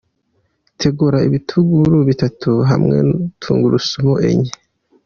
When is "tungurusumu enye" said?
3.41-4.53